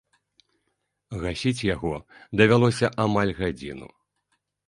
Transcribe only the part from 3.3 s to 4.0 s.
гадзіну.